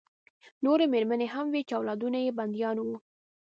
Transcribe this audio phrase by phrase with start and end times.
[0.65, 2.95] نورې مېرمنې هم وې چې اولادونه یې بندیان وو